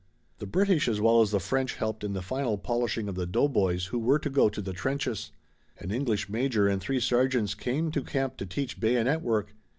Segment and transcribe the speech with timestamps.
[0.39, 3.85] The British as well as the French helped in the final polishing of the doughboys
[3.93, 5.31] who were to go to the trenches.
[5.77, 9.53] An English major and three sergeants came to camp to teach bayonet work.